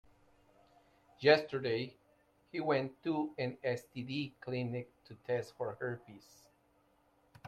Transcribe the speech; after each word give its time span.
Yesterday, 1.19 1.93
he 2.51 2.59
went 2.59 3.03
to 3.03 3.35
an 3.37 3.55
STD 3.63 4.31
clinic 4.41 4.89
to 5.05 5.13
test 5.27 5.53
for 5.55 5.77
herpes. 5.79 6.47